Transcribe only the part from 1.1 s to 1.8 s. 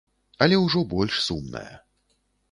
сумная.